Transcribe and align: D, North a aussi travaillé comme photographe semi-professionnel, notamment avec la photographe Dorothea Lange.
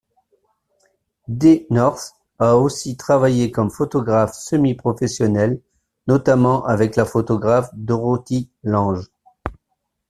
D, 1.27 1.67
North 1.69 2.15
a 2.39 2.57
aussi 2.57 2.97
travaillé 2.97 3.51
comme 3.51 3.69
photographe 3.69 4.33
semi-professionnel, 4.33 5.61
notamment 6.07 6.65
avec 6.65 6.95
la 6.95 7.05
photographe 7.05 7.69
Dorothea 7.73 8.47
Lange. 8.63 9.11